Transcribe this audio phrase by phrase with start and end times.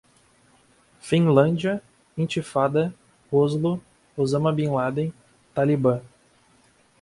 [0.99, 1.79] Finlândia,
[2.17, 2.91] intifada,
[3.31, 3.79] Oslo,
[4.17, 5.13] Osama Bin Laden,
[5.53, 6.01] Talibã